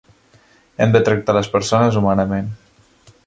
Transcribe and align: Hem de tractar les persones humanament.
Hem 0.85 0.95
de 0.95 1.01
tractar 1.09 1.35
les 1.37 1.51
persones 1.57 1.99
humanament. 2.01 2.53